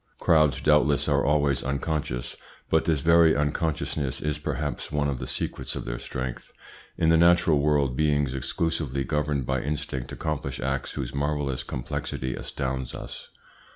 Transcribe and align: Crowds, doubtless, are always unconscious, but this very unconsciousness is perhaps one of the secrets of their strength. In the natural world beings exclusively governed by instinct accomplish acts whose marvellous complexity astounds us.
Crowds, 0.17 0.59
doubtless, 0.61 1.07
are 1.07 1.23
always 1.23 1.61
unconscious, 1.61 2.35
but 2.71 2.85
this 2.85 3.01
very 3.01 3.35
unconsciousness 3.35 4.19
is 4.19 4.39
perhaps 4.39 4.91
one 4.91 5.07
of 5.07 5.19
the 5.19 5.27
secrets 5.27 5.75
of 5.75 5.85
their 5.85 5.99
strength. 5.99 6.51
In 6.97 7.09
the 7.09 7.17
natural 7.17 7.59
world 7.59 7.95
beings 7.95 8.33
exclusively 8.33 9.03
governed 9.03 9.45
by 9.45 9.61
instinct 9.61 10.11
accomplish 10.11 10.59
acts 10.59 10.93
whose 10.93 11.13
marvellous 11.13 11.61
complexity 11.61 12.33
astounds 12.33 12.95
us. 12.95 13.29